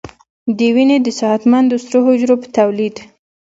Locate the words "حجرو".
2.07-2.35